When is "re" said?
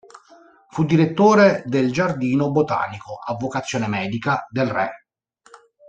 4.67-4.91